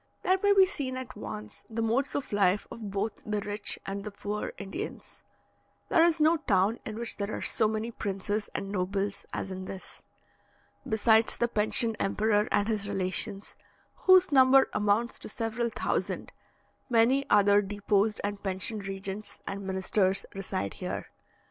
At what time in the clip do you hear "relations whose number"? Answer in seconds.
12.89-14.71